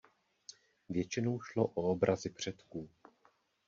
Většinou 0.89 1.39
šlo 1.41 1.67
o 1.67 1.81
obrazy 1.81 2.29
předků. 2.29 2.89